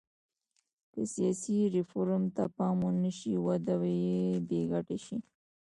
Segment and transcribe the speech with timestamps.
[0.93, 5.17] که سیاسي ریفورم ته پام ونه شي وده یې ټکنۍ شي.